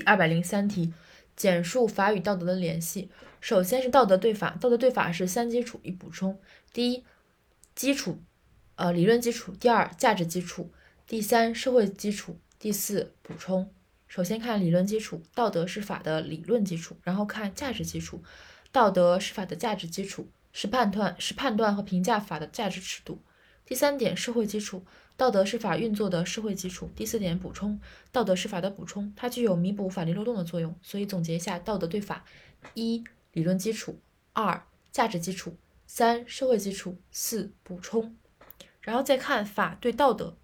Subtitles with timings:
[0.00, 0.94] 第二百零三题，
[1.36, 3.10] 简述法与道德的联系。
[3.38, 6.40] 首先是道德对法，道德对法是三基础一补充。
[6.72, 7.04] 第一，
[7.74, 8.18] 基础，
[8.76, 10.70] 呃，理论基础；第二，价值基础；
[11.06, 13.70] 第三，社会基础；第四，补充。
[14.08, 18.22] 首先看理论基础，道德是法的理论基础，然后看价值基础，
[18.72, 23.20] 道德是法的价值基础，是判断是判断和评价法的价值尺度。
[23.70, 24.84] 第三点，社会基础，
[25.16, 26.90] 道德是法运作的社会基础。
[26.96, 27.80] 第四点，补充，
[28.10, 30.74] 道德是法的补充，它具有弥补法律漏洞的作用。
[30.82, 32.24] 所以总结一下，道德对法：
[32.74, 33.92] 一、理论基础；
[34.32, 35.52] 二、价值基础；
[35.86, 38.16] 三、社会基础；四、补充。
[38.80, 40.36] 然后再看法对道德，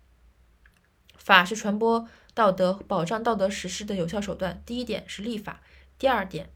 [1.16, 4.62] 法是传播道德、保障道德实施的有效手段。
[4.64, 5.62] 第一点是立法，
[5.98, 6.52] 第二点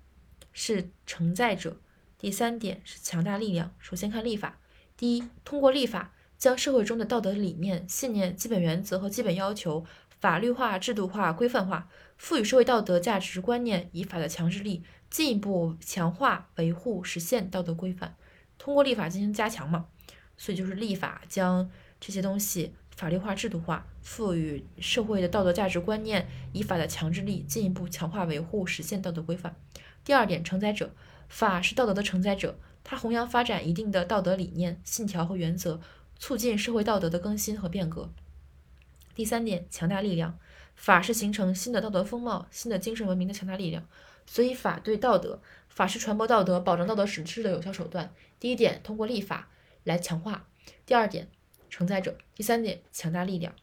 [0.52, 1.80] 是承载者，
[2.16, 3.74] 第三点是强大力量。
[3.80, 4.60] 首先看立法，
[4.96, 6.12] 第一，通过立法。
[6.40, 9.84] 将社会中的道德理念、信念、基本原则和基本要求
[10.20, 18.16] 法律化、制度化、规范化，赋予社会道德价值观念以法的强制力，进一步强化、维护、实现道德规范。
[18.56, 19.84] 通过立法进行加强嘛，
[20.38, 29.54] 所以就是立法将这些东西法律化、制度化，赋予社会的道德价值观念以法的强制力，进一步强化、维护、实现道德规范。
[30.02, 30.90] 第二点，承载者，
[31.28, 35.78] 法是道德的承载者，它弘扬发展一定的道德理念、信条和原则。
[36.20, 38.12] 促进社会道德的更新和变革。
[39.14, 40.38] 第三点，强大力量，
[40.76, 43.88] 法是形成新的道德风貌、新的精神文明的强大力量。
[44.26, 48.14] 所以，法对道德，法是传播道德、保障道德实质的有效手段。
[48.38, 49.48] 第一点，通过立法
[49.84, 50.46] 来强化；
[50.84, 51.28] 第二点，
[51.70, 53.54] 承载者；第三点，强大力量。